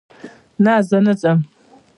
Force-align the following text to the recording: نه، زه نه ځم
نه، 0.63 0.73
زه 0.87 0.97
نه 1.05 1.13
ځم 1.21 1.39